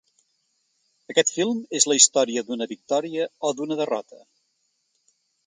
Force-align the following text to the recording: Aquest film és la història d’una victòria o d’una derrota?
Aquest 1.13 1.31
film 1.35 1.59
és 1.79 1.85
la 1.91 1.97
història 1.99 2.45
d’una 2.47 2.69
victòria 2.73 3.29
o 3.51 3.53
d’una 3.61 3.79
derrota? 3.83 4.21